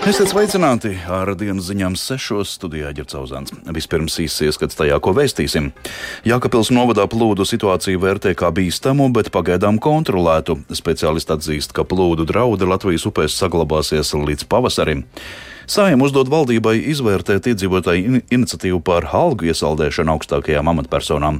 Esiet 0.00 0.30
sveicināti 0.32 0.94
ar 1.12 1.28
dienas 1.36 1.66
ziņām 1.68 1.92
sešos 2.00 2.54
studijā 2.56 2.88
Ģercauzāns. 2.96 3.52
Vispirms 3.76 4.14
īsi 4.24 4.46
ieskats 4.48 4.78
tajā, 4.78 4.96
ko 5.04 5.12
vēstīsim. 5.12 5.66
Jākapils 6.24 6.70
novadā 6.72 7.04
plūdu 7.04 7.44
situāciju 7.44 8.00
vērtē 8.00 8.32
kā 8.32 8.48
bīstamu, 8.56 9.10
bet 9.12 9.28
pagaidām 9.34 9.76
kontrolētu. 9.76 10.56
Speciālisti 10.72 11.36
atzīst, 11.36 11.76
ka 11.76 11.84
plūdu 11.84 12.24
draudi 12.24 12.64
Latvijas 12.70 13.04
upēs 13.12 13.36
saglabāsies 13.42 14.14
līdz 14.16 14.48
pavasarim. 14.48 15.04
Sājiem 15.70 16.02
uzdod 16.02 16.26
valdībai 16.26 16.72
izvērtēt 16.90 17.44
iedzīvotāju 17.52 18.24
iniciatīvu 18.34 18.80
par 18.82 19.04
algu 19.14 19.46
iesaldēšanu 19.52 20.16
augstākajām 20.16 20.66
amatpersonām. 20.72 21.38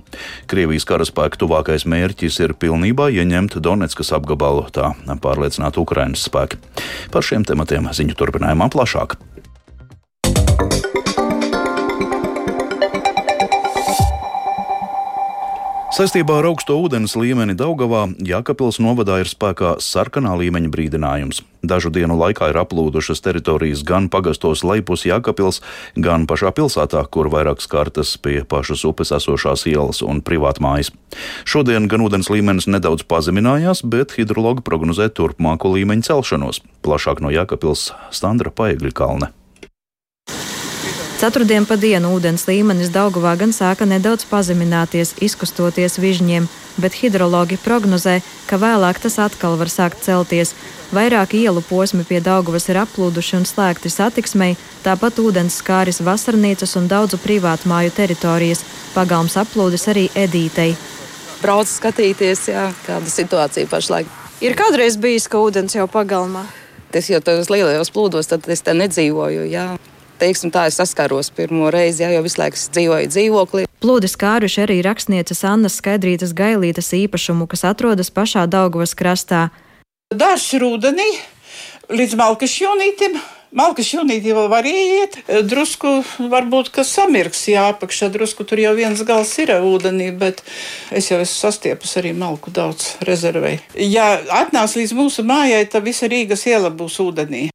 Krievijas 0.50 0.86
karaspēka 0.86 1.40
tuvākais 1.40 1.82
mērķis 1.90 2.38
ir 2.44 2.54
pilnībā 2.54 3.08
ieņemt 3.10 3.58
Donetskas 3.58 4.12
apgabalu, 4.14 4.68
tā 4.70 4.92
pārliecināta 5.24 5.82
Ukrainas 5.82 6.28
spēki. 6.30 6.62
Par 7.10 7.26
šiem 7.26 7.42
tematiem 7.48 7.90
ziņu 7.90 8.14
turpinājumā 8.22 8.70
plašāk. 8.70 9.18
Saistībā 16.00 16.38
ar 16.40 16.46
augsto 16.48 16.78
ūdens 16.80 17.12
līmeni 17.12 17.52
Daugavā 17.52 18.06
Jākapils 18.24 18.78
novadā 18.80 19.18
ir 19.20 19.28
spēkā 19.28 19.74
sarkanā 19.84 20.30
līmeņa 20.40 20.70
brīdinājums. 20.72 21.42
Dažu 21.60 21.90
dienu 21.92 22.14
laikā 22.16 22.46
ir 22.48 22.56
aplūdušas 22.56 23.20
teritorijas 23.20 23.82
gan 23.84 24.06
pagastos 24.08 24.62
Leipus 24.64 25.04
Jākapils, 25.04 25.58
gan 26.00 26.24
pašā 26.30 26.54
pilsētā, 26.56 27.02
kur 27.12 27.28
vairākas 27.28 27.68
kartas 27.68 28.14
pie 28.16 28.38
pašas 28.48 28.86
upes 28.88 29.12
esošās 29.12 29.66
ielas 29.68 30.00
un 30.00 30.22
privātmājas. 30.24 30.88
Šodien 31.44 31.84
gan 31.92 32.06
ūdens 32.06 32.32
līmenis 32.32 32.70
nedaudz 32.72 33.04
pazeminājās, 33.04 33.84
bet 33.84 34.16
hidrologi 34.16 34.64
prognozē 34.64 35.10
turpmāko 35.12 35.74
līmeņa 35.74 36.08
celšanos. 36.14 36.62
Plašāk 36.80 37.20
no 37.20 37.28
Jākapils 37.28 37.90
Standra 38.08 38.48
Paegļa 38.48 38.94
kalne. 38.96 39.30
Ceturtdien 41.20 41.66
pa 41.68 41.76
dienu 41.76 42.14
ūdens 42.16 42.46
līmenis 42.48 42.88
Daugavā 42.94 43.34
gan 43.36 43.50
sāka 43.52 43.84
nedaudz 43.84 44.22
pazemināties, 44.24 45.10
izkustoties 45.20 45.98
vižņiem, 46.00 46.46
bet 46.80 46.96
hidrologi 46.96 47.58
prognozē, 47.60 48.14
ka 48.48 48.56
vēlāk 48.56 49.02
tas 49.02 49.18
atkal 49.20 49.58
var 49.60 49.68
sākt 49.68 50.00
celties. 50.00 50.54
Vairāki 50.96 51.42
ielu 51.42 51.60
posmi 51.68 52.06
pie 52.08 52.22
Daugavas 52.24 52.70
ir 52.72 52.78
aplūduši 52.80 53.36
un 53.36 53.44
slēgti 53.44 53.92
satiksmei, 53.92 54.56
tāpat 54.80 55.20
ūdens 55.20 55.60
skāris 55.60 56.00
vasarnīcas 56.00 56.72
un 56.80 56.88
daudzu 56.88 57.20
privātu 57.20 57.68
māju 57.68 57.92
teritorijas. 58.00 58.64
Pagalms 58.96 59.36
aplūdes 59.44 59.84
arī 59.92 60.06
Edītei. 60.16 60.72
Brauc 61.44 61.68
skatīties, 61.68 62.48
jā, 62.54 62.64
kāda 62.88 63.12
situācija 63.12 63.68
pašlaik. 63.68 64.08
Ir 64.40 64.56
kādreiz 64.56 64.96
bijis, 64.96 65.28
ka 65.28 65.44
ūdens 65.44 65.76
jau 65.76 65.84
pagalmā. 65.84 66.48
Es 66.96 67.12
jau 67.12 67.20
tajos 67.20 67.52
lielajos 67.52 67.92
plūdos, 67.92 68.32
tad 68.32 68.48
es 68.48 68.64
te 68.64 68.72
nedzīvoju. 68.72 69.44
Jā 69.52 69.68
teiksim, 70.20 70.52
tā 70.54 70.66
es 70.70 70.78
saskāros 70.80 71.32
pirmo 71.34 71.70
reizi, 71.72 72.04
ja, 72.04 72.12
jo 72.14 72.22
visu 72.26 72.40
laiku 72.42 72.60
dzīvoju 72.60 73.10
dzīvoklī. 73.10 73.66
Plūdi 73.80 74.10
skāruši 74.12 74.64
arī 74.66 74.78
rakstnieces 74.84 75.42
Annas 75.48 75.78
Skaidrītas 75.80 76.34
Gailītas 76.36 76.92
īpašumu, 76.96 77.48
kas 77.48 77.64
atrodas 77.72 78.12
pašā 78.12 78.44
Daugavas 78.50 78.92
krastā. 78.98 79.48
Dažs 80.12 80.52
rudenī 80.60 81.08
līdz 81.88 82.16
Malkas 82.20 82.56
jūnītim. 82.60 83.20
Malkas 83.56 83.88
jūnītī 83.90 84.30
vēl 84.30 84.46
var 84.46 84.66
iet, 84.68 85.16
drusku 85.50 86.04
varbūt, 86.30 86.68
ka 86.70 86.84
samirks, 86.86 87.48
jā, 87.50 87.64
apakšā 87.72 88.06
drusku 88.14 88.46
tur 88.46 88.62
jau 88.62 88.76
viens 88.78 89.00
gals 89.02 89.32
ir 89.42 89.50
ūdenī, 89.56 90.12
bet 90.14 90.44
es 90.94 91.10
jau 91.10 91.18
esmu 91.18 91.48
sastiepus 91.48 91.96
arī 91.98 92.12
malku 92.14 92.54
daudz 92.54 92.92
rezervei. 93.08 93.56
Ja 93.74 94.20
atnāc 94.38 94.76
līdz 94.78 94.94
mūsu 94.94 95.26
mājai, 95.26 95.64
tad 95.66 95.82
visa 95.88 96.06
Rīgas 96.06 96.46
iela 96.46 96.70
būs 96.70 97.00
ūdenī. 97.02 97.48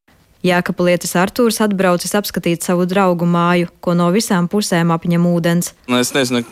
Jākapulietis 0.46 1.16
Artūrs 1.18 1.58
atbraucis 1.66 2.14
apskatīt 2.18 2.66
savu 2.66 2.86
draugu 2.86 3.26
māju, 3.26 3.72
ko 3.82 3.96
no 3.98 4.12
visām 4.14 4.46
pusēm 4.52 4.94
apņem 4.94 5.26
ūdens. 5.32 5.72
Nu, 5.90 5.98
es 5.98 6.14
nezinu, 6.14 6.44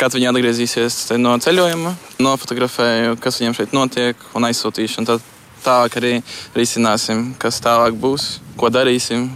kad 0.00 0.14
viņi 0.16 0.30
atgriezīsies 0.30 0.98
no 1.20 1.34
ceļojuma, 1.42 1.92
nofotografēju, 2.22 3.18
kas 3.20 3.40
viņiem 3.42 3.56
šeit 3.58 3.76
notiek 3.76 4.26
un 4.38 4.48
aizsūtīšu. 4.48 5.02
Un 5.02 5.10
tad 5.10 5.30
tālāk 5.66 6.00
arī 6.00 6.12
risināsim, 6.56 7.32
kas 7.42 7.60
tālāk 7.64 7.98
būs, 8.00 8.38
ko 8.56 8.72
darīsim. 8.72 9.28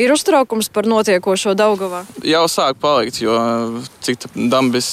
Ir 0.00 0.12
uztraukums 0.12 0.68
par 0.72 0.88
notiekošo 0.88 1.56
Daugavā. 1.56 2.04
Jau 2.24 2.44
sāk 2.52 2.76
palikt, 2.80 3.20
jo 3.24 3.36
cik 4.04 4.28
dambis 4.52 4.88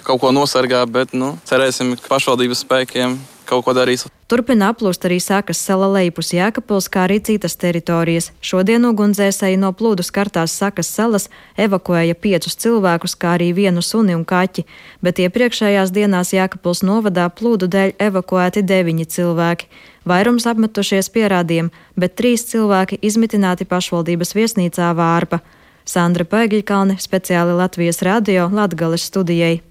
kaut 0.00 0.20
ko 0.22 0.32
nosargā, 0.32 0.84
bet 0.88 1.12
nu, 1.16 1.34
cerēsim, 1.48 1.92
ka 2.00 2.16
pašvaldības 2.16 2.64
spēkiem 2.64 3.18
kaut 3.48 3.64
ko 3.66 3.74
darīs. 3.76 4.04
Turpina 4.28 4.68
aplūst 4.74 5.06
arī 5.08 5.16
sākas 5.24 5.60
sala 5.64 5.88
lejpus 5.88 6.34
Jēkabils, 6.36 6.90
kā 6.92 7.06
arī 7.06 7.16
citas 7.24 7.56
teritorijas. 7.56 8.30
Šodien 8.44 8.84
ugunsdzēsēji 8.90 9.56
no 9.60 9.72
plūdu 9.72 10.04
skartās 10.04 10.52
sakas 10.60 10.90
salas 10.92 11.28
evakuēja 11.56 12.14
piecus 12.14 12.58
cilvēkus, 12.60 13.16
kā 13.16 13.38
arī 13.38 13.54
vienu 13.56 13.82
suni 13.82 14.16
un 14.16 14.26
kaķi, 14.28 14.66
bet 15.00 15.22
iepriekšējās 15.24 15.94
dienās 15.96 16.34
Jēkabils 16.36 16.84
novadā 16.84 17.28
plūdu 17.32 17.70
dēļ 17.72 17.94
evakuēti 18.10 18.64
deviņi 18.68 19.08
cilvēki. 19.16 19.70
Vairums 20.08 20.46
apmetušies 20.48 21.08
pierādiem, 21.12 21.72
bet 21.96 22.16
trīs 22.20 22.44
cilvēki 22.48 23.00
izmitināti 23.04 23.68
pašvaldības 23.68 24.36
viesnīcā 24.36 24.92
Vārpa. 24.96 25.40
Sandra 25.88 26.28
Pēgiļkalne 26.28 26.98
speciāli 27.00 27.56
Latvijas 27.56 28.04
radio 28.04 28.50
Latgales 28.52 29.08
studijai. 29.08 29.67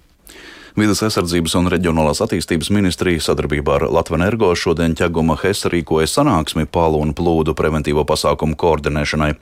Vides 0.78 1.00
aizsardzības 1.02 1.56
un 1.58 1.66
reģionālās 1.72 2.20
attīstības 2.22 2.68
ministrija 2.70 3.18
sadarbībā 3.24 3.72
ar 3.80 3.84
Latvenergo 3.90 4.52
šodien 4.54 4.92
ķeguma 4.94 5.34
HES 5.40 5.64
rīkoja 5.72 6.06
sanāksmi 6.06 6.68
palu 6.70 7.00
un 7.02 7.10
plūdu 7.18 7.50
preventīvo 7.58 8.04
pasākumu 8.06 8.54
koordinēšanai. 8.60 9.32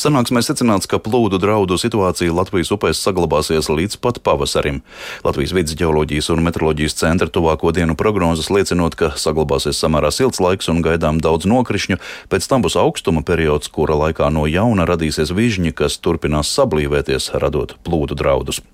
Sanāksmē 0.00 0.40
secināts, 0.46 0.88
ka 0.88 0.96
plūdu 1.04 1.36
draudu 1.42 1.76
situācija 1.76 2.32
Latvijas 2.32 2.72
upēs 2.72 3.02
saglabāsies 3.04 3.68
līdz 3.68 3.98
pat 4.00 4.22
pavasarim. 4.24 4.80
Latvijas 5.26 5.52
vidas 5.58 5.76
ģeoloģijas 5.76 6.30
un 6.32 6.46
meteoroloģijas 6.46 6.96
centra 7.02 7.28
tuvāko 7.28 7.74
dienu 7.76 7.92
prognozes 7.92 8.48
liecinot, 8.48 8.96
ka 8.96 9.12
saglabāsies 9.20 9.76
samērā 9.76 10.08
silts 10.14 10.40
laiks 10.40 10.72
un 10.72 10.80
gaidām 10.86 11.20
daudz 11.20 11.44
nokrišņu, 11.52 12.00
pēc 12.32 12.48
tam 12.48 12.64
būs 12.64 12.78
augstuma 12.80 13.26
periods, 13.28 13.68
kura 13.68 13.98
laikā 14.06 14.32
no 14.32 14.48
jauna 14.48 14.88
radīsies 14.88 15.36
vižņi, 15.36 15.76
kas 15.76 16.00
turpinās 16.00 16.56
sablīvēties, 16.56 17.34
radot 17.36 17.76
plūdu 17.84 18.16
draudus. 18.16 18.64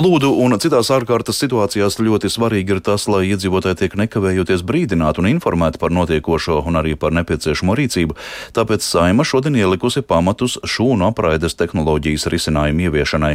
Plūdu 0.00 0.30
un 0.40 0.54
citās 0.56 0.88
ārkārtas 0.94 1.36
situācijās 1.42 1.98
ļoti 2.00 2.30
svarīgi 2.32 2.72
ir 2.72 2.78
tas, 2.80 3.02
lai 3.12 3.26
iedzīvotāji 3.34 3.76
tiek 3.82 3.96
nekavējoties 4.00 4.62
brīdināti 4.64 5.20
un 5.20 5.26
informēti 5.28 5.76
par 5.76 5.92
notiekošo 5.92 6.62
un 6.70 6.78
arī 6.80 6.94
par 6.96 7.12
nepieciešamo 7.18 7.74
rīcību. 7.76 8.16
Tāpēc 8.56 8.80
Saima 8.80 9.26
šodien 9.28 9.58
ielikusi 9.60 10.00
pamatus 10.00 10.56
šūnu 10.64 11.04
apraides 11.10 11.52
tehnoloģijas 11.60 12.24
risinājumu 12.32 12.86
ieviešanai. 12.86 13.34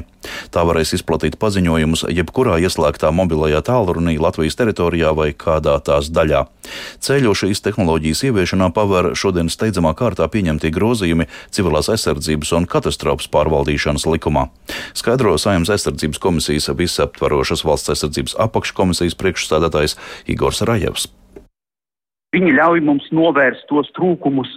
Tā 0.50 0.64
varēs 0.66 0.96
izplatīt 0.98 1.38
paziņojumus 1.38 2.08
jebkurā 2.10 2.58
ieslēgtā 2.66 3.14
mobilajā 3.14 3.62
tālrunī 3.70 4.18
Latvijas 4.18 4.58
teritorijā 4.58 5.14
vai 5.14 5.30
kādā 5.38 5.78
tās 5.86 6.10
daļā. 6.10 6.48
Ceļu 6.98 7.36
šīs 7.38 7.62
tehnoloģijas 7.62 8.26
ieviešanā 8.32 8.72
paver 8.74 9.12
šodien 9.14 9.54
steidzamā 9.54 9.94
kārtā 9.94 10.26
pieņemtie 10.34 10.74
grozījumi 10.74 11.30
civilās 11.54 11.94
aizsardzības 11.94 12.56
un 12.58 12.66
katastrofas 12.66 13.30
pārvaldīšanas 13.30 14.10
likumā. 14.10 14.48
Skaidro 14.98 15.38
Saimnes 15.38 15.70
aizsardzības 15.78 16.26
komisija 16.26 16.55
komisijas 16.56 16.78
visaptvarošas 16.78 17.64
valsts 17.66 17.90
aizsardzības 17.92 18.36
apakškomisijas 18.40 19.16
priekšsādātājs 19.20 19.98
Igors 20.32 20.62
Rajevs. 20.62 21.10
Viņi 22.32 22.54
ļauj 22.56 22.82
mums 22.84 23.08
novērst 23.12 23.68
tos 23.68 23.90
trūkumus, 23.96 24.48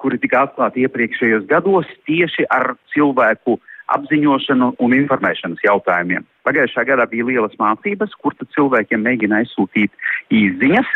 kuri 0.00 0.18
tika 0.18 0.46
atklāti 0.46 0.84
iepriekšējos 0.86 1.44
gados 1.48 1.86
tieši 2.08 2.46
ar 2.50 2.74
cilvēku 2.94 3.58
apziņošanu 3.92 4.70
un 4.80 4.94
informēšanas 4.96 5.60
jautājumiem. 5.64 6.24
Pagājušā 6.48 6.86
gadā 6.88 7.06
bija 7.10 7.28
lielas 7.28 7.54
mācības, 7.60 8.14
kur 8.22 8.32
cilvēkiem 8.56 9.04
mēģina 9.04 9.42
aizsūtīt 9.42 9.92
īziņas. 10.32 10.88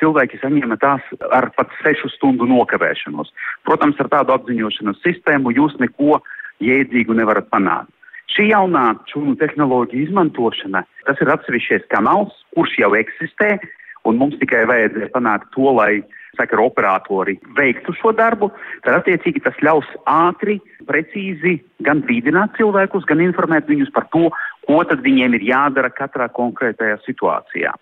Cilvēki 0.00 0.40
saņēma 0.42 0.76
tās 0.82 1.02
ar 1.32 1.48
pat 1.56 1.72
sešu 1.80 2.10
stundu 2.12 2.44
nokavēšanos. 2.50 3.32
Protams, 3.64 3.96
ar 4.02 4.12
tādu 4.12 4.36
apziņošanas 4.36 5.00
sistēmu 5.04 5.54
jūs 5.56 5.76
neko 5.80 6.20
jēdzīgu 6.60 7.16
nevarat 7.16 7.48
panākt. 7.52 7.92
Šī 8.32 8.48
jaunā 8.48 8.94
šūnu 9.10 9.36
tehnoloģija 9.40 10.08
izmantošana, 10.08 10.84
tas 11.04 11.20
ir 11.20 11.30
atsevišķais 11.34 11.88
kanāls, 11.92 12.32
kurš 12.56 12.78
jau 12.80 12.92
eksistē, 12.96 13.58
un 14.08 14.18
mums 14.20 14.38
tikai 14.40 14.64
vajadzēja 14.70 15.10
panākt 15.12 15.50
to, 15.54 15.68
lai 15.76 16.00
sakara 16.38 16.64
operatori 16.64 17.36
veiktu 17.58 17.92
šo 17.98 18.14
darbu, 18.16 18.48
tad 18.86 19.02
attiecīgi 19.02 19.42
tas 19.44 19.58
ļaus 19.64 19.88
ātri, 20.08 20.56
precīzi 20.88 21.58
gan 21.84 22.00
brīdināt 22.06 22.56
cilvēkus, 22.56 23.04
gan 23.10 23.20
informēt 23.20 23.68
viņus 23.68 23.92
par 23.92 24.08
to, 24.14 24.30
ko 24.66 24.80
tad 24.88 25.04
viņiem 25.04 25.36
ir 25.36 25.48
jādara 25.52 25.92
katrā 25.92 26.30
konkrētajā 26.32 27.02
situācijā. 27.04 27.74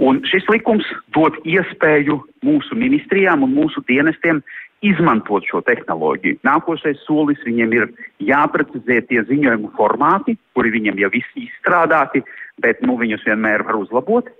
Un 0.00 0.20
šis 0.28 0.46
likums 0.52 0.86
dod 1.16 1.34
iespēju 1.44 2.20
mūsu 2.46 2.76
ministrijām 2.78 3.42
un 3.44 3.56
mūsu 3.56 3.82
dienestiem 3.88 4.44
izmantot 4.86 5.44
šo 5.48 5.60
tehnoloģiju. 5.66 6.40
Nākošais 6.46 7.00
solis 7.04 7.40
viņiem 7.44 7.74
ir 7.76 7.88
jāprecizē 8.24 9.00
tie 9.08 9.24
ziņojumu 9.28 9.72
formāti, 9.76 10.36
kuri 10.56 10.72
viņiem 10.76 11.00
jau 11.02 11.10
visi 11.12 11.46
izstrādāti, 11.46 12.24
bet 12.64 12.80
nu, 12.84 12.96
viņus 13.00 13.26
vienmēr 13.28 13.66
var 13.68 13.80
uzlabot. 13.80 14.30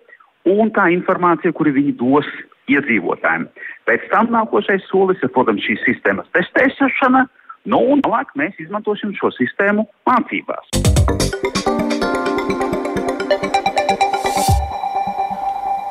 Un 0.49 0.73
tā 0.73 0.89
informācija, 0.95 1.53
kuru 1.53 1.75
viņi 1.77 1.99
dos 2.01 2.29
iedzīvotājiem. 2.73 3.49
Pēc 3.89 4.07
tam 4.13 4.31
nākošais 4.33 4.87
solis 4.89 5.21
ir, 5.25 5.33
protams, 5.35 5.65
šīs 5.67 5.85
sistēmas 5.85 6.31
testēšana, 6.37 7.27
nu 7.69 7.83
un 7.93 8.05
tālāk 8.07 8.33
mēs 8.41 8.57
izmantosim 8.63 9.13
šo 9.19 9.33
sistēmu 9.37 9.85
mācībās. 10.09 11.70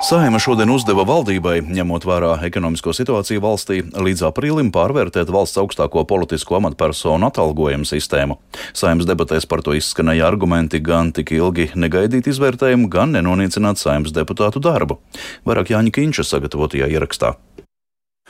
Saima 0.09 0.39
šodien 0.41 0.71
uzdeva 0.73 1.03
valdībai, 1.05 1.59
ņemot 1.69 2.05
vērā 2.09 2.31
ekonomisko 2.47 2.95
situāciju 2.97 3.43
valstī, 3.43 3.75
līdz 3.93 4.23
aprīlim 4.31 4.71
pārvērtēt 4.73 5.29
valsts 5.29 5.59
augstāko 5.61 6.01
politisko 6.09 6.55
amatpersonu 6.57 7.27
atalgojumu 7.27 7.85
sistēmu. 7.85 8.39
Saimas 8.73 9.05
debatēs 9.05 9.45
par 9.45 9.61
to 9.61 9.75
izskanēja 9.77 10.25
argumenti 10.25 10.81
gan 10.81 11.11
tik 11.13 11.35
ilgi 11.37 11.67
negaidīt 11.77 12.31
izvērtējumu, 12.33 12.89
gan 12.89 13.13
nenonīcināt 13.13 13.77
saimas 13.77 14.15
deputātu 14.15 14.63
darbu. 14.65 14.97
Vairāk 15.45 15.75
Jāņa 15.75 15.93
Kīņša 15.99 16.25
sagatavotajā 16.31 16.89
ierakstā. 16.89 17.35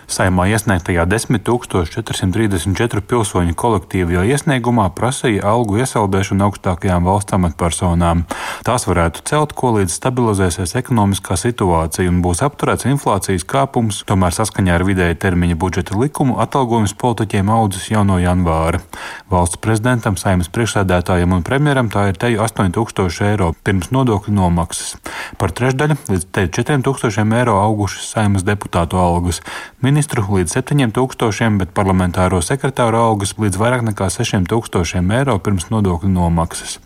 Saimā 0.09 0.47
iesniegtajā 0.49 1.03
10,434 1.05 3.01
pilsoņu 3.05 3.53
kolektīvajā 3.53 4.23
iesniegumā 4.33 4.87
prasīja 4.97 5.43
algu 5.51 5.77
iesaldēšanu 5.83 6.47
augstākajām 6.47 7.05
valsts 7.05 7.35
amatpersonām. 7.37 8.23
Tās 8.65 8.87
varētu 8.89 9.21
celt, 9.29 9.53
ko 9.53 9.75
līdz 9.75 9.93
stabilizēsies 9.99 10.73
ekonomiskā 10.81 11.37
situācija 11.37 12.09
un 12.09 12.23
būs 12.25 12.41
apturēts 12.47 12.87
inflācijas 12.89 13.45
kāpums. 13.45 14.01
Tomēr 14.09 14.33
saskaņā 14.33 14.79
ar 14.79 14.85
vidēja 14.87 15.19
termiņa 15.27 15.59
budžeta 15.61 15.99
likumu 15.99 16.39
atalgojums 16.41 16.97
politiķiem 16.97 17.53
audzis 17.53 17.91
jau 17.93 18.01
no 18.07 18.17
janvāra. 18.17 18.81
Valsts 19.29 19.61
prezidentam, 19.61 20.17
saimas 20.17 20.49
priekšsēdētājiem 20.49 21.37
un 21.37 21.45
premjeram 21.45 21.93
tā 21.93 22.07
ir 22.09 22.17
teju 22.17 22.41
8000 22.47 23.29
eiro 23.29 23.51
pirms 23.61 23.93
nodokļu 23.93 24.33
nomaksas. 24.33 24.97
Par 25.37 25.53
trešdaļu 25.53 26.01
līdz 26.09 26.27
teju 26.33 26.53
4000 26.57 27.37
eiro 27.37 27.59
augušas 27.61 28.09
saimas 28.15 28.47
deputātu 28.47 28.97
algas. 28.97 29.43
Mini 29.85 29.98
ministru 29.99 30.23
līdz 30.31 30.53
7000, 30.63 31.57
bet 31.59 31.73
parlamentāro 31.75 32.37
sekretāru 32.39 32.95
algas 32.95 33.33
līdz 33.35 33.57
vairāk 33.59 33.81
nekā 33.83 34.05
6000 34.07 35.11
eiro 35.11 35.33
pirms 35.43 35.65
nodokļu 35.73 36.07
nomaksas. 36.13 36.77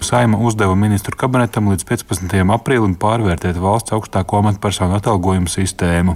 Saima 0.00 0.38
uzdeva 0.40 0.72
ministru 0.72 1.12
kabinetam 1.20 1.68
līdz 1.68 1.84
15. 1.90 2.32
aprīlim 2.56 2.94
pārvērtēt 2.96 3.58
valsts 3.60 3.92
augstāko 3.92 4.40
amatpersonu 4.40 4.96
atalgojumu 4.96 5.52
sistēmu. 5.52 6.14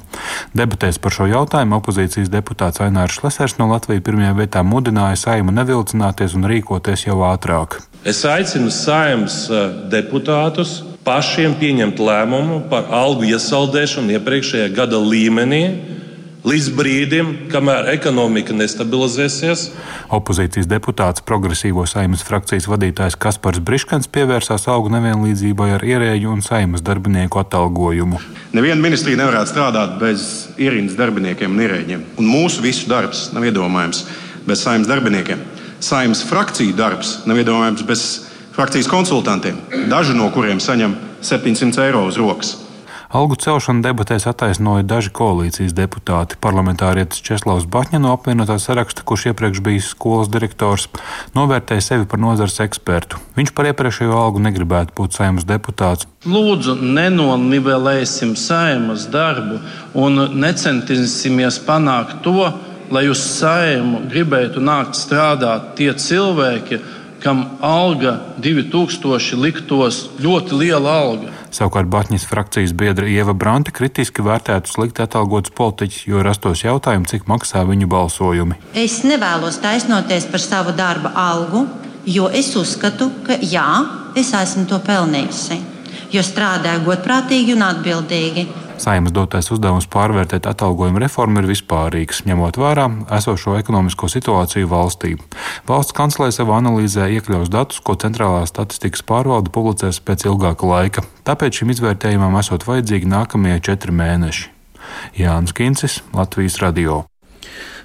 Debatēs 0.56 0.96
par 0.96 1.12
šo 1.12 1.26
jautājumu 1.28 1.82
opozīcijas 1.82 2.32
deputāts 2.32 2.80
Ainārs 2.80 3.18
Šlesers 3.20 3.58
no 3.60 3.68
Latvijas 3.68 4.06
pirmajā 4.08 4.32
vietā 4.40 4.64
mudināja 4.64 5.20
Saimu 5.20 5.52
nevilcināties 5.52 6.38
un 6.38 6.48
rīkoties 6.48 7.04
jau 7.10 7.18
ātrāk. 7.28 7.82
Es 8.08 8.24
aicinu 8.24 8.72
Saimas 8.72 9.42
eh, 9.52 9.68
deputātus 9.92 10.78
pašiem 11.04 11.60
pieņemt 11.60 12.00
lēmumu 12.00 12.62
par 12.72 12.88
algu 12.94 13.28
iesaldēšanu 13.34 14.16
iepriekšējā 14.16 14.72
gada 14.80 14.96
līmenī 14.96 15.97
līdz 16.48 16.68
brīdim, 16.76 17.30
kamēr 17.52 17.90
ekonomika 17.92 18.54
nestabilizēsies. 18.56 19.66
Opozīcijas 20.14 20.68
deputāts, 20.70 21.24
progresīvo 21.26 21.84
saimnes 21.88 22.22
frakcijas 22.24 22.68
vadītājs 22.70 23.18
Kaspars 23.20 23.60
Briškans 23.64 24.08
pievērsās 24.14 24.68
augu 24.72 24.92
nevienlīdzībai 24.94 25.68
ar 25.76 25.84
ierēģu 25.84 26.30
un 26.32 26.44
saimnes 26.44 26.84
darbinieku 26.86 27.42
atalgojumu. 27.42 28.20
Neviena 28.56 28.80
ministrija 28.80 29.20
nevarētu 29.20 29.52
strādāt 29.52 29.98
bez 30.00 30.28
ierīnas 30.56 30.96
darbiniekiem 30.98 31.52
un 31.52 31.64
ierēģiem. 31.66 32.06
Un 32.22 32.30
mūsu 32.30 32.64
visu 32.64 32.88
darbs 32.88 33.28
nav 33.34 33.44
iedomājams 33.50 34.06
bez 34.48 34.64
saimnes 34.64 34.88
darbiniekiem. 34.88 35.42
Saimnes 35.84 36.24
frakciju 36.26 36.76
darbs 36.78 37.18
nav 37.28 37.42
iedomājams 37.42 37.84
bez 37.88 38.06
frakcijas 38.56 38.88
konsultantiem, 38.90 39.60
daži 39.92 40.16
no 40.16 40.30
kuriem 40.34 40.62
saņem 40.62 40.96
700 41.22 41.84
eiro 41.84 42.06
uz 42.08 42.16
rokas. 42.18 42.56
Algu 43.08 43.38
celšanu 43.40 43.80
debatēs 43.80 44.26
attaisnoja 44.28 44.84
daži 44.84 45.08
koalīcijas 45.16 45.72
deputāti. 45.72 46.36
Parlamentārietis 46.44 47.22
Česlavs 47.24 47.64
Baņņa 47.72 48.02
no 48.04 48.10
apvienotā 48.12 48.58
saraksta, 48.60 49.00
kurš 49.08 49.30
iepriekš 49.30 49.62
bijis 49.64 49.88
skolas 49.94 50.28
direktors, 50.28 50.90
novērtēja 51.32 51.86
sevi 51.86 52.04
par 52.10 52.20
nozares 52.20 52.58
ekspertu. 52.60 53.16
Viņš 53.38 53.54
par 53.56 53.70
iepriekšējo 53.70 54.12
algu 54.12 54.44
negribētu 54.44 54.92
būt 55.00 55.16
saimas 55.16 55.48
deputāts. 55.48 56.04
Lūdzu, 56.28 56.76
nenonivelēsim 56.84 58.36
saimas 58.36 59.08
darbu 59.08 59.62
un 59.96 60.26
necentīsimies 60.44 61.62
panākt 61.64 62.20
to, 62.28 62.44
lai 62.92 63.06
uz 63.08 63.24
saimu 63.24 64.04
gribētu 64.12 64.60
nākt 64.60 65.00
strādāt 65.00 65.72
tie 65.80 65.94
cilvēki, 65.96 66.82
kam 67.24 67.46
alga 67.64 68.18
2000 68.36 69.40
liktos 69.40 70.10
ļoti 70.20 70.60
liela 70.60 71.00
alga. 71.08 71.37
Savukārt 71.54 71.88
Batņas 71.88 72.26
frakcijas 72.28 72.74
biedra 72.76 73.08
Ieva 73.08 73.32
Brante 73.32 73.72
kritiski 73.72 74.22
vērtētu 74.24 74.68
slikti 74.68 75.02
atalgotus 75.04 75.54
politiķus, 75.56 76.04
jo 76.10 76.22
rastos 76.24 76.64
jautājumi, 76.64 77.08
cik 77.08 77.24
maksā 77.30 77.64
viņu 77.68 77.88
balsojumi. 77.88 78.58
Es 78.76 79.00
nevēlos 79.08 79.60
taisnoties 79.64 80.28
par 80.28 80.44
savu 80.44 80.76
darba 80.76 81.14
algu, 81.16 81.64
jo 82.04 82.28
es 82.28 82.52
uzskatu, 82.56 83.10
ka 83.26 83.40
jā, 83.40 83.68
es 84.16 84.34
esmu 84.36 84.66
to 84.68 84.80
pelnījusi. 84.84 85.60
Jo 86.12 86.24
strādāju 86.24 86.84
godprātīgi 86.86 87.56
un 87.56 87.64
atbildīgi, 87.66 88.46
Saimas 88.78 89.12
dotais 89.14 89.50
uzdevums 89.50 89.88
pārvērtēt 89.90 90.46
atalgojumu 90.46 91.02
reformu 91.02 91.42
ir 91.42 91.48
vispārīgs, 91.50 92.22
ņemot 92.28 92.60
vērā 92.60 92.86
esošo 93.18 93.56
ekonomisko 93.58 94.10
situāciju 94.12 94.70
valstī. 94.70 95.16
Valsts 95.68 95.96
kancelē 95.98 96.30
savā 96.34 96.60
analīzē 96.62 97.10
iekļaus 97.18 97.50
datus, 97.50 97.82
ko 97.82 97.98
centrālā 97.98 98.44
statistikas 98.46 99.02
pārvalde 99.02 99.50
publicēs 99.54 99.98
pēc 99.98 100.28
ilgāka 100.30 100.70
laika. 100.70 101.06
Tāpēc 101.26 101.60
šim 101.60 101.74
izvērtējumam 101.74 102.38
esot 102.38 102.66
vajadzīgi 102.70 103.10
nākamie 103.10 103.58
četri 103.58 103.94
mēneši. 103.98 104.50
Jānis 105.18 105.54
Kincis, 105.56 106.02
Latvijas 106.14 106.62
Radio. 106.62 107.02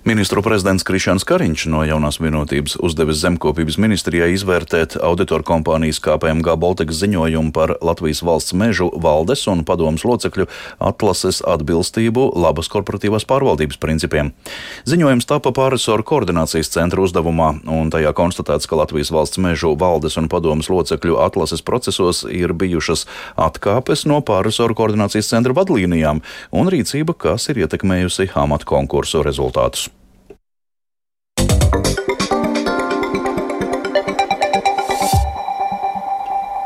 Ministru 0.04 0.42
prezidents 0.44 0.84
Krišāns 0.84 1.24
Kariņš 1.24 1.62
no 1.72 1.80
jaunās 1.88 2.18
vienotības 2.20 2.74
uzdevis 2.84 3.22
zemkopības 3.22 3.78
ministrijai 3.80 4.34
izvērtēt 4.36 4.98
auditoru 5.00 5.46
kompānijas 5.48 6.02
KPMG 6.04 6.58
Baltikas 6.60 7.00
ziņojumu 7.00 7.54
par 7.56 7.72
Latvijas 7.80 8.20
valsts 8.28 8.52
mežu 8.52 8.90
valdes 9.00 9.46
un 9.48 9.62
padomus 9.64 10.04
locekļu 10.04 10.50
atlases 10.84 11.40
atbilstību 11.48 12.26
labas 12.36 12.68
korporatīvās 12.74 13.24
pārvaldības 13.32 13.80
principiem. 13.80 14.34
Ziņojums 14.84 15.30
tapa 15.32 15.56
pārresoru 15.56 16.04
koordinācijas 16.04 16.74
centra 16.76 17.00
uzdevumā, 17.08 17.54
un 17.64 17.96
tajā 17.96 18.12
konstatēts, 18.12 18.68
ka 18.68 18.82
Latvijas 18.84 19.14
valsts 19.16 19.40
mežu 19.40 19.72
valdes 19.80 20.20
un 20.20 20.28
padomus 20.28 20.68
locekļu 20.68 21.16
atlases 21.24 21.64
procesos 21.64 22.26
ir 22.28 22.52
bijušas 22.52 23.08
atkāpes 23.40 24.04
no 24.12 24.20
pārresoru 24.20 24.76
koordinācijas 24.84 25.32
centra 25.32 25.56
vadlīnijām 25.56 26.20
un 26.52 26.76
rīcība, 26.76 27.16
kas 27.16 27.48
ir 27.56 27.64
ietekmējusi 27.64 28.34
amatu 28.36 28.74
konkursu 28.76 29.24
rezultātus. 29.24 29.93
Thank 31.74 31.98
you. 32.08 32.13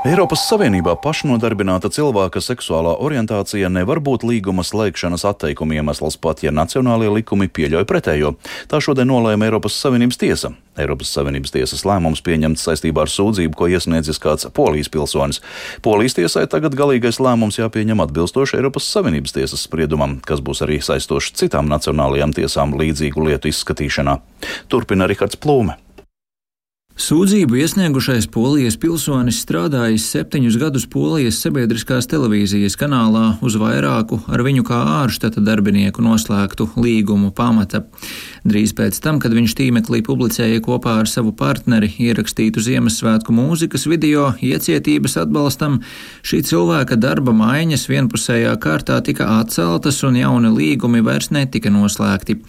Eiropas 0.08 0.46
Savienībā 0.48 0.94
pašnodarbināta 1.04 1.90
cilvēka 1.92 2.40
seksuālā 2.40 2.94
orientācija 3.04 3.68
nevar 3.68 4.00
būt 4.00 4.24
līguma 4.24 4.64
slēgšanas 4.64 5.26
atteikuma 5.28 5.76
iemesls 5.76 6.16
pat, 6.24 6.46
ja 6.46 6.54
nacionālie 6.56 7.10
likumi 7.12 7.50
pieļauj 7.52 7.84
pretējo. 7.90 8.30
Tā 8.72 8.80
šodien 8.80 9.10
nolēma 9.12 9.50
Eiropas 9.50 9.76
Savienības 9.76 10.22
tiesa. 10.22 10.54
Eiropas 10.80 11.12
Savienības 11.12 11.52
tiesas 11.52 11.84
lēmums 11.84 12.24
pieņemts 12.24 12.64
saistībā 12.70 13.04
ar 13.04 13.12
sūdzību, 13.12 13.58
ko 13.60 13.68
iesniedzis 13.68 14.22
kāds 14.24 14.48
polijas 14.56 14.88
pilsonis. 14.94 15.42
Polijas 15.84 16.16
tiesai 16.16 16.46
tagad 16.48 16.78
galīgais 16.80 17.20
lēmums 17.20 17.60
jāpieņem 17.60 18.06
atbilstoši 18.06 18.62
Eiropas 18.62 18.88
Savienības 18.94 19.36
tiesas 19.36 19.66
spriedumam, 19.68 20.22
kas 20.24 20.40
būs 20.40 20.64
arī 20.64 20.80
saistošs 20.88 21.36
citām 21.42 21.68
nacionālajām 21.74 22.32
tiesām 22.38 22.78
līdzīgu 22.80 23.28
lietu 23.28 23.52
izskatīšanā. 23.52 24.16
Turpina 24.72 25.12
Rihards 25.12 25.36
Plūme. 25.36 25.76
Sūdzību 26.98 27.60
iesniegušais 27.62 28.26
polijas 28.34 28.74
pilsonis 28.82 29.38
strādājis 29.44 30.08
septiņus 30.16 30.56
gadus 30.58 30.88
polijas 30.90 31.38
sabiedriskās 31.44 32.10
televīzijas 32.10 32.74
kanālā 32.82 33.36
uz 33.46 33.54
vairāku 33.62 34.18
ar 34.34 34.42
viņu 34.42 34.64
kā 34.66 34.80
ārštata 35.04 35.44
darbinieku 35.46 36.02
noslēgtu 36.02 36.66
līgumu 36.74 37.30
pamata. 37.38 37.84
Drīz 38.50 38.74
pēc 38.74 38.98
tam, 39.04 39.20
kad 39.22 39.36
viņš 39.38 39.54
tīmeklī 39.60 40.00
publicēja 40.08 40.64
kopā 40.66 40.96
ar 41.04 41.12
savu 41.12 41.36
partneri 41.38 41.92
ierakstītu 42.02 42.64
Ziemassvētku 42.66 43.36
mūzikas 43.36 43.86
video 43.86 44.32
iecietības 44.42 45.20
atbalstam, 45.22 45.78
šī 46.26 46.42
cilvēka 46.50 46.98
darba 46.98 47.36
maiņas 47.38 47.86
vienpusējā 47.92 48.56
kārtā 48.64 48.98
tika 49.06 49.30
atceltas 49.38 50.02
un 50.08 50.18
jauni 50.18 50.50
līgumi 50.50 51.06
vairs 51.06 51.30
netika 51.30 51.70
noslēgti. 51.70 52.40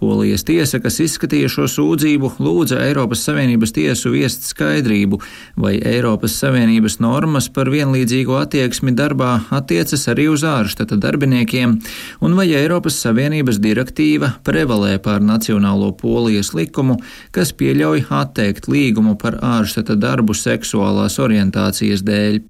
Polijas 0.00 0.48
tiesa, 0.48 0.80
kas 0.80 1.02
izskatīja 1.04 1.52
šo 1.52 1.68
sūdzību, 1.68 2.38
lūdza 2.40 2.80
Eiropas 2.86 3.28
Savienības 3.28 3.76
tiesu 3.76 3.89
tiesu 3.90 4.12
viest 4.14 4.46
skaidrību, 4.46 5.18
vai 5.58 5.74
Eiropas 5.82 6.36
Savienības 6.40 7.00
normas 7.02 7.48
par 7.50 7.70
vienlīdzīgo 7.72 8.36
attieksmi 8.38 8.94
darbā 8.94 9.32
attiecas 9.50 10.06
arī 10.12 10.28
uz 10.30 10.44
ārštata 10.46 10.98
darbiniekiem, 11.00 11.78
un 12.22 12.38
vai 12.38 12.46
Eiropas 12.54 13.00
Savienības 13.02 13.58
direktīva 13.62 14.36
prevalē 14.46 14.98
pār 15.02 15.24
nacionālo 15.24 15.90
polijas 15.98 16.54
likumu, 16.54 17.00
kas 17.34 17.52
pieļauj 17.56 18.06
atteikt 18.22 18.70
līgumu 18.70 19.16
par 19.18 19.40
ārštata 19.42 19.98
darbu 19.98 20.36
seksuālās 20.38 21.18
orientācijas 21.22 22.06
dēļ. 22.06 22.40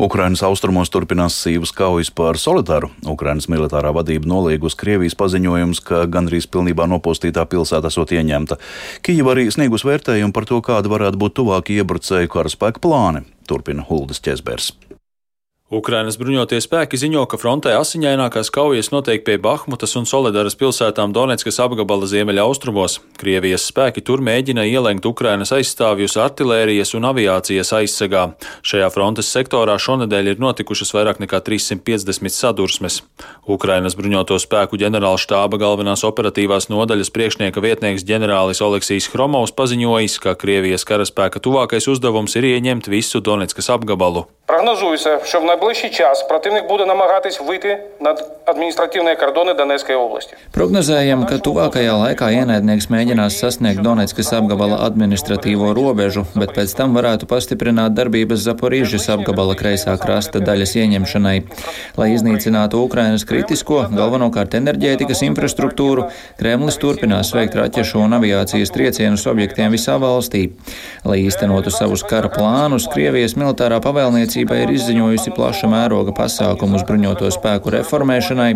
Ukrainas 0.00 0.42
austrumos 0.46 0.90
turpinās 0.92 1.36
sīvas 1.44 1.72
kaujas 1.76 2.10
par 2.14 2.38
Solidaru. 2.40 2.90
Ukrainas 3.08 3.50
militārā 3.52 3.92
vadība 3.94 4.30
noliegus 4.30 4.78
Krievijas 4.80 5.16
paziņojums, 5.20 5.82
ka 5.84 6.04
gandrīz 6.10 6.48
pilnībā 6.48 6.88
nopostītā 6.90 7.44
pilsēta 7.50 7.92
esot 7.92 8.14
ieņemta. 8.16 8.60
Kijava 9.06 9.34
arī 9.36 9.48
sniegus 9.52 9.84
vērtējumu 9.88 10.36
par 10.36 10.48
to, 10.48 10.62
kāda 10.64 10.92
varētu 10.92 11.20
būt 11.20 11.36
tuvākie 11.42 11.80
iebrucēju 11.82 12.32
karaspēka 12.32 12.82
plāni. 12.82 13.26
Turpina 13.50 13.84
Huldas 13.88 14.22
Česbers. 14.24 14.72
Ukrainas 15.70 16.16
bruņotie 16.18 16.58
spēki 16.58 16.98
ziņo, 16.98 17.28
ka 17.30 17.38
frontē 17.38 17.76
asiņainākās 17.78 18.48
kaujas 18.50 18.88
notiek 18.90 19.22
pie 19.22 19.36
Bahmutas 19.38 19.92
un 19.94 20.08
Solidaras 20.10 20.56
pilsētām 20.58 21.12
Donetskas 21.14 21.60
apgabala 21.62 22.08
ziemeļa 22.10 22.42
austrumos. 22.42 22.96
Krievijas 23.20 23.68
spēki 23.70 24.02
tur 24.02 24.18
mēģina 24.18 24.64
ielenkt 24.66 25.06
Ukrainas 25.06 25.54
aizstāvjus 25.54 26.16
artilērijas 26.18 26.90
un 26.98 27.06
aviācijas 27.12 27.70
aizsegā. 27.78 28.24
Šajā 28.66 28.88
frontes 28.90 29.30
sektorā 29.30 29.76
šonadēļ 29.78 30.32
ir 30.32 30.42
notikušas 30.42 30.90
vairāk 30.96 31.22
nekā 31.22 31.38
350 31.46 32.34
sadursmes. 32.34 33.04
Ukrainas 33.46 33.94
bruņoto 33.94 34.40
spēku 34.42 34.74
ģenerālštāba 34.82 35.62
galvenās 35.62 36.02
operatīvās 36.02 36.66
nodaļas 36.74 37.14
priekšnieka 37.14 37.62
vietnieks 37.62 38.08
ģenerālis 38.10 38.64
Oleksijs 38.66 39.06
Hromovs 39.14 39.54
paziņojis, 39.54 40.18
ka 40.18 40.34
Krievijas 40.34 40.82
karaspēka 40.82 41.38
tuvākais 41.38 41.86
uzdevums 41.94 42.34
ir 42.42 42.50
ieņemt 42.56 42.90
visu 42.90 43.22
Donetskas 43.22 43.70
apgabalu. 43.70 44.26
Прогнозується, 44.49 45.19
що 45.23 45.39
в 45.39 45.45
найближчий 45.45 45.89
час 45.89 46.23
противник 46.23 46.67
буде 46.67 46.85
намагатись 46.85 47.41
вийти 47.41 47.77
над 47.99 48.31
адміністративні 48.45 49.15
кордони 49.15 49.53
Донецької 49.53 49.97
області. 49.97 50.33
Prognozējam, 50.55 51.25
ka 51.27 51.35
tuvākajā 51.43 51.91
laikā 51.99 52.29
ienaidnieks 52.31 52.85
mēģinās 52.93 53.39
sasniegt 53.41 53.81
Donetskas 53.83 54.29
apgabala 54.37 54.77
administratīvo 54.85 55.73
robežu, 55.75 56.23
bet 56.37 56.53
pēc 56.55 56.75
tam 56.77 56.93
varētu 56.95 57.27
pastiprināt 57.27 57.97
darbības 57.97 58.45
Zaporīžas 58.45 59.09
apgabala 59.15 59.55
kreisā 59.57 59.97
krasta 59.97 60.39
daļas 60.39 60.75
ieņemšanai. 60.79 61.37
Lai 61.97 62.07
iznīcinātu 62.13 62.83
Ukrainas 62.85 63.25
kritisko, 63.25 63.81
galvenokārt 63.97 64.55
enerģētikas 64.61 65.25
infrastruktūru, 65.25 66.07
Kremlis 66.37 66.77
turpinās 66.77 67.33
veikt 67.35 67.57
raķešu 67.59 67.99
un 68.05 68.15
aviācijas 68.19 68.71
triecienus 68.71 69.25
objektiem 69.27 69.73
visā 69.73 69.97
valstī. 69.99 70.53
Lai 71.03 71.19
īstenotu 71.25 71.73
savus 71.73 72.05
kara 72.05 72.29
plānus, 72.29 72.87
Krievijas 72.93 73.35
militārā 73.35 73.81
pavēlniecība 73.83 74.35
Rīcība 74.40 74.56
ir 74.56 74.70
izziņojusi 74.72 75.34
plaša 75.36 75.68
mēroga 75.68 76.14
pasākumus 76.16 76.86
bruņoto 76.88 77.28
spēku 77.34 77.74
reformēšanai, 77.74 78.54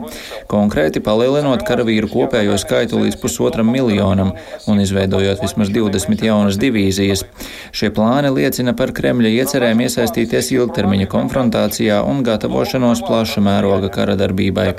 konkrēti 0.49 1.03
palielinot 1.05 1.61
karavīru 1.69 2.09
kopējo 2.09 2.57
skaitu 2.57 3.03
līdz 3.03 3.19
pusotram 3.21 3.69
miljonam 3.69 4.31
un 4.65 4.81
izveidojot 4.81 5.43
vismaz 5.45 5.69
20 5.75 6.25
jaunas 6.25 6.57
divīzijas. 6.57 7.27
Šie 7.69 7.91
plāni 7.93 8.31
liecina 8.33 8.73
par 8.73 8.95
Kremļa 8.97 9.35
iecerēm 9.43 9.83
iesaistīties 9.85 10.49
ilgtermiņa 10.57 11.11
konfrontācijā 11.13 12.01
un 12.01 12.25
gatavošanos 12.25 13.05
plaša 13.05 13.45
mēroga 13.45 13.93
kara 13.93 14.17
darbībai. 14.17 14.71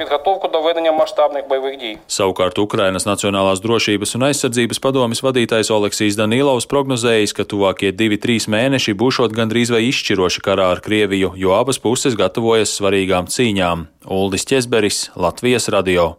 Savukārt 2.18 2.64
Ukrainas 2.66 3.06
Nacionālās 3.06 3.62
drošības 3.62 4.18
un 4.18 4.28
aizsardzības 4.32 4.82
padomjas 4.82 5.22
vadītājs 5.22 5.70
Oleksijs 5.70 6.18
Danilovs 6.18 6.66
prognozējis, 6.72 7.38
ka 7.38 7.46
tuvākie 7.46 7.94
divi, 7.94 8.18
trīs 8.18 8.50
mēneši 8.50 8.98
būšot 8.98 9.38
gandrīz 9.38 9.70
vai 9.76 9.86
izšķiroši 9.92 10.46
karā 10.50 10.72
ar 10.74 10.82
Krieviju. 10.82 10.95
Krieviju, 10.96 11.34
jo 11.36 11.52
abas 11.52 11.76
puses 11.84 12.14
gatavojas 12.16 12.72
svarīgām 12.78 13.28
cīņām. 13.28 13.82
Uldis 14.16 14.48
Česberis, 14.48 15.10
Latvijas 15.20 15.68
radio. 15.68 16.14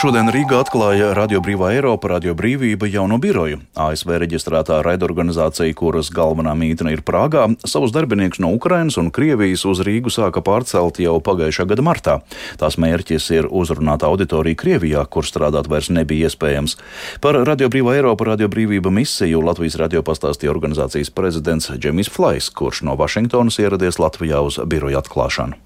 Šodien 0.00 0.30
Rīgā 0.32 0.62
atklāja 0.64 1.10
Radio 1.12 1.42
Brīvā 1.44 1.74
Eiropa, 1.76 2.08
Radio 2.14 2.32
Brīvība 2.32 2.88
jauno 2.88 3.18
biroju. 3.20 3.58
ASV 3.76 4.14
reģistrētā 4.22 4.78
raidorganizācija, 4.86 5.74
kuras 5.76 6.08
galvenā 6.16 6.54
mītne 6.56 6.94
ir 6.94 7.02
Prāgā, 7.04 7.42
savus 7.68 7.92
darbiniekus 7.92 8.40
no 8.40 8.48
Ukrainas 8.56 8.96
un 8.96 9.10
Krievijas 9.12 9.66
uz 9.68 9.82
Rīgu 9.84 10.08
sāka 10.08 10.40
pārcelt 10.40 11.02
jau 11.04 11.18
pagājušā 11.20 11.68
gada 11.68 11.84
martā. 11.84 12.16
Tās 12.56 12.80
mērķis 12.80 13.28
ir 13.42 13.50
uzrunāt 13.52 14.00
auditoriju 14.08 14.56
Krievijā, 14.62 15.04
kur 15.04 15.28
strādāt 15.28 15.68
vairs 15.68 15.92
nebija 15.92 16.32
iespējams. 16.32 16.78
Par 17.20 17.36
Radio 17.44 17.68
Brīvā 17.68 17.98
Eiropa, 18.00 18.30
Radio 18.32 18.48
Brīvība 18.48 18.88
misiju 18.88 19.44
Latvijas 19.44 19.76
radio 19.84 20.00
pastāstīja 20.00 20.54
organizācijas 20.54 21.12
prezidents 21.12 21.68
Džemis 21.76 22.08
Flais, 22.08 22.48
kurš 22.48 22.86
no 22.88 22.96
Vašingtonas 22.96 23.60
ieradies 23.60 24.00
Latvijā 24.00 24.40
uz 24.48 24.62
biroju 24.64 25.04
atklāšanu. 25.04 25.60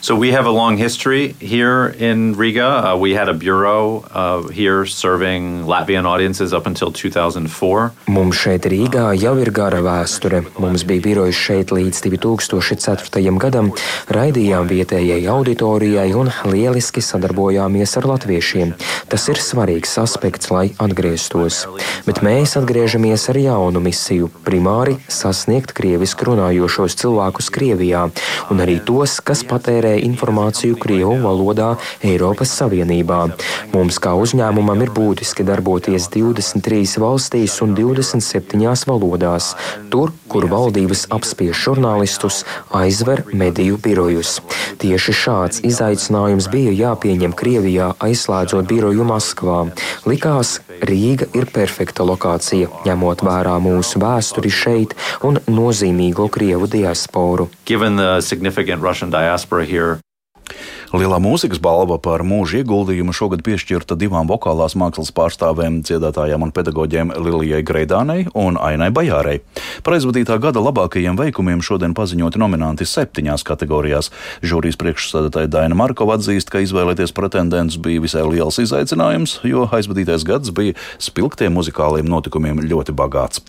So 0.00 0.14
we 0.14 0.30
have 0.30 0.46
a 0.46 0.50
long 0.50 0.76
history 0.76 1.32
here 1.40 1.88
in 1.98 2.34
Riga. 2.34 2.92
Uh, 2.92 2.96
we 2.96 3.14
had 3.14 3.28
a 3.28 3.34
bureau 3.34 4.04
uh, 4.14 4.46
here 4.46 4.86
serving 4.86 5.64
Latvian 5.64 6.04
audiences 6.04 6.54
up 6.54 6.66
until 6.66 6.92
2004. 6.92 7.92
Mums 8.06 8.38
šeit 8.38 8.62
Rīgā 8.70 9.10
jau 9.18 9.34
ir 9.42 9.50
gara 9.50 9.80
vēsture. 9.82 10.44
Mums 10.62 10.84
bija 10.86 11.02
birojs 11.02 11.34
šeit 11.34 11.74
līdz 11.74 11.98
2004. 12.14 13.38
gadam, 13.42 13.72
raidījām 14.06 14.70
vietējai 14.70 15.26
auditorijai 15.34 16.14
un 16.14 16.30
lieliski 16.46 17.02
sadarbojāmies 17.02 17.96
ar 17.98 18.06
latviešiem. 18.12 18.76
Tas 19.10 19.26
ir 19.26 19.42
svarīgs 19.42 19.98
aspekts, 19.98 20.52
lai 20.54 20.68
atgrieztos. 20.78 21.64
Bet 22.06 22.22
mēs 22.22 22.54
atgriežamies 22.54 23.26
ar 23.34 23.42
jaunu 23.42 23.82
misiju- 23.82 24.30
primāri 24.46 25.00
sasniegt 25.10 25.74
krieviski 25.74 26.30
runājošos 26.30 26.94
cilvēkus 27.02 27.50
Krievijā 27.50 28.06
un 28.50 28.62
arī 28.62 28.78
tos, 28.78 29.18
kas 29.18 29.42
patērē 29.42 29.87
meklē 29.88 30.04
informāciju 30.04 30.76
Krievu 30.78 31.16
valodā 31.22 31.76
Eiropas 32.04 32.52
Savienībā. 32.52 33.30
Mums 33.72 33.98
kā 33.98 34.12
uzņēmumam 34.14 34.82
ir 34.84 34.90
būtiski 34.92 35.44
darboties 35.44 36.08
23 36.12 37.00
valstīs 37.00 37.60
un 37.62 37.74
27 37.74 38.86
valodās, 38.88 39.54
tur, 39.90 40.12
kur 40.28 40.48
valdības 40.48 41.08
apspiež 41.10 41.56
žurnālistus, 41.56 42.44
aizver 42.72 43.24
mediju 43.32 43.78
birojus. 43.78 44.40
Tieši 44.78 45.12
šāds 45.12 45.62
izaicinājums 45.64 46.48
bija 46.52 46.72
jāpieņem 46.72 47.32
Krievijā, 47.32 47.94
aizslēdzot 47.98 48.68
biroju 48.68 49.04
Maskvā. 49.08 49.60
Likās, 50.06 50.60
Rīga 50.78 51.26
ir 51.34 51.48
perfekta 51.50 52.04
lokācija, 52.06 52.68
ņemot 52.86 53.24
vērā 53.26 53.56
mūsu 53.62 53.98
vēsturi 54.02 54.50
šeit 54.52 54.94
un 55.26 55.40
nozīmīgo 55.50 56.28
Krievu 56.30 56.68
diasporu. 56.70 57.48
Given 57.66 57.96
the 57.96 58.20
significant 58.20 58.82
Russian 58.82 59.10
diaspora 59.10 59.64
here, 59.64 59.77
Lielā 60.88 61.18
mūzikas 61.20 61.58
balva 61.60 61.98
par 62.00 62.22
mūža 62.24 62.62
ieguldījumu 62.62 63.12
šogad 63.12 63.42
piešķirta 63.44 63.92
divām 64.00 64.24
vokālās 64.30 64.72
mākslas 64.72 65.10
pārstāvēm, 65.12 65.82
dziedātājām 65.84 66.46
un 66.46 66.52
pedagoģiem 66.56 67.12
Lilijai 67.12 67.60
Greidānei 67.60 68.24
un 68.32 68.56
Ainai 68.56 68.88
Bajārai. 68.96 69.34
Par 69.84 69.98
aizvadītā 69.98 70.38
gada 70.40 70.62
labākajiem 70.64 71.18
veikumiem 71.20 71.60
šodien 71.60 71.92
paziņoti 71.92 72.40
nominanti 72.40 72.88
septiņās 72.88 73.44
kategorijās. 73.44 74.08
Žūrijas 74.40 74.80
priekšsēdētāja 74.80 75.52
Daina 75.58 75.76
Markova 75.76 76.16
atzīst, 76.16 76.48
ka 76.48 76.64
izvēlēties 76.64 77.12
pretendentus 77.12 77.76
bija 77.84 78.06
visai 78.06 78.24
liels 78.24 78.56
izaicinājums, 78.64 79.42
jo 79.44 79.68
aizvadītais 79.68 80.24
gads 80.24 80.56
bija 80.56 80.78
spilgtiem 80.96 81.52
muzikāliem 81.52 82.08
notikumiem 82.08 82.64
ļoti 82.64 82.96
bagāts. 82.96 83.44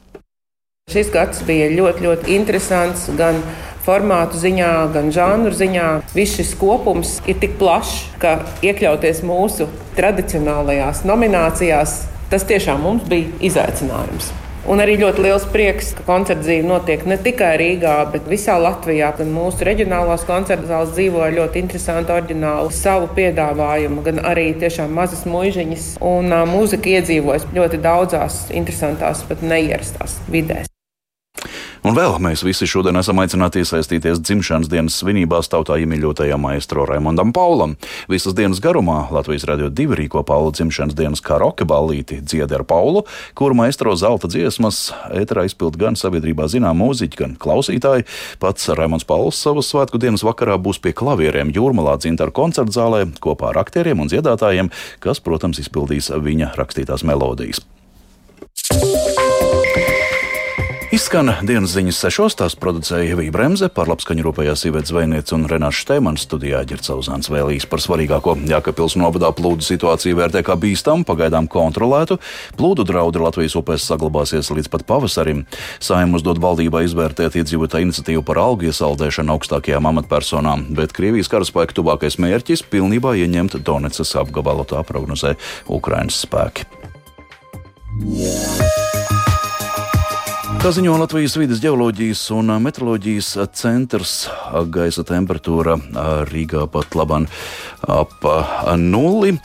Šis 0.89 1.11
gads 1.13 1.43
bija 1.45 1.67
ļoti, 1.71 2.01
ļoti 2.01 2.35
interesants 2.35 3.07
gan 3.15 3.39
formātu 3.89 4.37
ziņā, 4.37 4.73
gan 4.93 5.09
žanru 5.13 5.53
ziņā. 5.55 5.87
Viss 6.13 6.37
šis 6.37 6.53
kopums 6.59 7.17
ir 7.29 7.39
tik 7.41 7.57
plašs, 7.61 8.03
ka 8.21 8.37
iekļauties 8.65 9.23
mūsu 9.25 9.69
tradicionālajās 9.97 11.01
nominācijās, 11.09 12.03
tas 12.29 12.45
tiešām 12.49 12.85
mums 12.85 13.09
bija 13.09 13.33
izaicinājums. 13.49 14.29
Un 14.69 14.81
arī 14.83 14.99
ļoti 14.99 15.23
liels 15.23 15.45
prieks, 15.49 15.93
ka 15.97 16.03
koncerta 16.05 16.43
dzīve 16.43 16.67
notiek 16.67 17.05
ne 17.09 17.15
tikai 17.17 17.55
Rīgā, 17.57 17.95
bet 18.13 18.27
visā 18.29 18.57
Latvijā. 18.61 19.09
Gan 19.17 19.31
mūsu 19.33 19.65
reģionālās 19.65 20.27
koncerta 20.29 20.69
zāles 20.69 20.93
dzīvo 20.93 21.23
ar 21.25 21.33
ļoti 21.39 21.63
interesantu, 21.63 22.13
oriģinālu 22.13 22.73
savu 22.75 23.09
piedāvājumu, 23.17 24.03
gan 24.05 24.21
arī 24.29 24.51
tiešām 24.61 24.93
mazas 24.93 25.25
mūžiņas. 25.29 25.93
Un 26.05 26.29
uh, 26.29 26.45
mūzika 26.49 26.99
iedzīvojas 26.99 27.49
ļoti 27.55 27.81
daudzās 27.81 28.43
interesantās, 28.51 29.25
pat 29.31 29.41
neierastās 29.41 30.19
vidēs. 30.29 30.68
Un 31.79 31.95
vēl 31.95 32.17
mēs 32.19 32.41
visi 32.43 32.67
šodien 32.67 32.99
esam 32.99 33.21
aicināti 33.23 33.61
iesaistīties 33.63 34.19
dzimšanas 34.19 34.67
dienas 34.71 34.97
svinībās 34.99 35.47
tautā 35.47 35.77
iemīļotajam 35.79 36.41
maestro 36.43 36.83
Raimondam 36.89 37.31
Paulam. 37.35 37.77
Visas 38.11 38.35
dienas 38.35 38.59
garumā 38.59 39.05
Latvijas 39.15 39.47
radio 39.47 39.69
divi 39.71 39.95
rīko 40.01 40.25
Paula 40.27 40.51
dzimšanas 40.51 40.97
dienas 40.99 41.23
karaoke 41.23 41.63
ballīti 41.69 42.19
dziedi 42.19 42.59
ar 42.59 42.65
Paulu, 42.67 43.05
kuru 43.31 43.55
maestro 43.61 43.95
zelta 43.95 44.27
dziesmas 44.27 44.89
ēterā 45.07 45.47
izpild 45.47 45.79
gan 45.79 45.95
sabiedrībā 45.95 46.49
zinām 46.51 46.83
mūziķi, 46.83 47.21
gan 47.23 47.39
klausītāji. 47.39 48.07
Pats 48.43 48.69
Raimonds 48.75 49.07
Pauls 49.07 49.39
savas 49.39 49.71
svētku 49.71 50.03
dienas 50.03 50.27
vakarā 50.27 50.59
būs 50.59 50.83
pie 50.83 50.91
klavieriem 50.91 51.55
Jūrmalā 51.55 51.95
dzintaru 52.03 52.35
koncertu 52.35 52.75
zālē 52.75 53.05
kopā 53.23 53.53
ar 53.53 53.63
aktieriem 53.63 54.03
un 54.03 54.11
dziedātājiem, 54.11 54.75
kas, 54.99 55.23
protams, 55.23 55.63
izpildīs 55.63 56.11
viņa 56.11 56.57
rakstītās 56.59 57.07
melodijas. 57.07 57.63
Izskan 60.99 61.29
dienas 61.47 61.71
ziņas 61.71 61.95
sešos, 62.03 62.33
tās 62.35 62.57
producēja 62.59 63.15
Vija 63.15 63.31
Bremse, 63.31 63.69
par 63.71 63.87
labskaņu 63.87 64.23
rūpējās 64.25 64.65
Ivets 64.67 64.91
Zvejniec 64.91 65.29
un 65.31 65.45
Renāšu 65.47 65.85
Štēmans 65.85 66.25
studijā 66.25 66.59
ģirca 66.67 66.97
Uzāns 66.99 67.29
vēlīs 67.31 67.63
par 67.71 67.79
svarīgāko. 67.79 68.33
Jākapils 68.49 68.97
novadā 68.99 69.29
plūdu 69.37 69.63
situāciju 69.63 70.17
vērtē 70.19 70.41
kā 70.43 70.57
bīstam, 70.59 71.05
pagaidām 71.07 71.47
kontrolētu. 71.47 72.17
Plūdu 72.59 72.83
draudi 72.89 73.21
Latvijas 73.23 73.55
upēs 73.55 73.85
saglabāsies 73.87 74.51
līdz 74.51 74.67
pat 74.73 74.83
pavasarim. 74.89 75.45
Saim 75.79 76.17
uzdod 76.19 76.43
valdībai 76.43 76.83
izvērtēt 76.89 77.39
iedzīvotāju 77.39 77.87
iniciatīvu 77.87 78.25
par 78.27 78.43
algu 78.43 78.67
iesaldēšanu 78.67 79.37
augstākajām 79.37 79.87
amatpersonām, 79.93 80.67
bet 80.75 80.91
Krievijas 80.99 81.31
karaspēka 81.31 81.79
tuvākais 81.79 82.19
mērķis- 82.19 82.67
pilnībā 82.75 83.15
ieņemt 83.23 83.55
Donecas 83.63 84.15
apgabalu, 84.19 84.67
tā 84.67 84.83
prognozē 84.83 85.37
Ukrainas 85.69 86.19
spēki. 86.27 86.67
Yeah. 88.03 88.88
Kā 90.59 90.73
ziņo 90.75 90.97
Latvijas 90.99 91.37
vidas 91.39 91.61
geoloģijas 91.63 92.19
un 92.35 92.51
meteoroloģijas 92.59 93.29
centrs, 93.55 94.15
gaisa 94.67 95.05
temperatūra 95.07 95.77
Rīgā 96.27 96.65
pat 96.73 96.97
labāk 96.99 97.31
ap 97.87 98.27
nulli. 98.75 99.37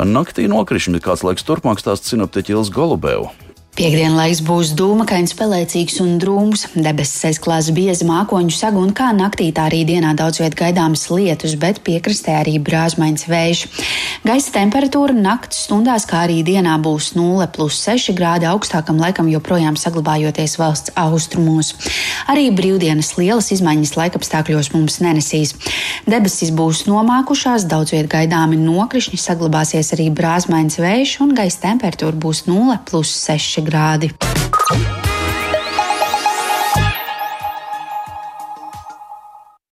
Naktī 0.00 0.48
nokrišņi, 0.48 1.04
kāds 1.04 1.26
laiks 1.28 1.44
turpmāk 1.44 1.82
stāsta 1.82 2.14
sinoptiķis 2.14 2.56
Ilgs 2.56 2.72
Golubēvs. 2.72 3.41
Piektdienas 3.72 4.18
laiks 4.18 4.40
būs 4.44 4.70
dūmakains, 4.76 5.32
pelēcīgs 5.32 5.94
un 6.04 6.18
drūms. 6.20 6.66
Debesis 6.84 7.24
aizklās 7.30 7.70
biezi 7.72 8.04
mākoņu 8.04 8.52
sagu, 8.52 8.82
un 8.84 8.90
kā 8.92 9.06
naktī, 9.16 9.46
tā 9.56 9.70
arī 9.70 9.78
dienā 9.88 10.10
daudz 10.12 10.42
viet 10.42 10.52
gaidāmas 10.58 11.06
lietus, 11.08 11.54
bet 11.56 11.80
piekrastē 11.86 12.34
arī 12.42 12.58
brāzmaiņas 12.60 13.24
vējš. 13.32 13.62
Gaisa 14.28 14.52
temperatūra 14.58 15.16
naktas 15.16 15.62
stundās, 15.64 16.04
kā 16.04 16.20
arī 16.26 16.42
dienā 16.44 16.74
būs 16.84 17.14
0,6 17.16 18.12
grādi 18.18 18.50
augstākam 18.50 19.00
laikam 19.00 19.30
joprojām 19.32 19.80
saglabājoties 19.80 20.58
valsts 20.60 20.92
austrumos. 21.00 21.72
Arī 22.28 22.50
brīvdienas 22.52 23.14
lielas 23.16 23.48
izmaiņas 23.56 23.96
laikapstākļos 23.96 24.70
mums 24.76 25.00
nenesīs. 25.00 25.56
Debesis 26.04 26.52
būs 26.52 26.84
nomākušās, 26.90 27.64
daudz 27.72 27.96
viet 27.96 28.12
gaidāmi 28.12 28.60
nokrišņi, 28.60 29.16
saglabāsies 29.16 29.94
arī 29.96 30.10
brāzmaiņas 30.12 30.80
vējš, 30.84 31.16
un 31.24 31.32
gaisa 31.40 31.64
temperatūra 31.70 32.20
būs 32.28 32.44
0,6 32.52 33.61
grādi. 33.64 34.12